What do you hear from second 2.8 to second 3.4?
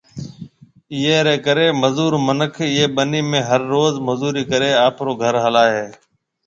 ٻنِي ۾